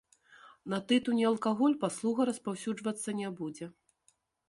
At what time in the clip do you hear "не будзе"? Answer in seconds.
3.23-3.73